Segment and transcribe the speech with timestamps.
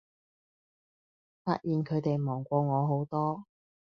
[1.43, 3.45] 發現佢地忙過我好多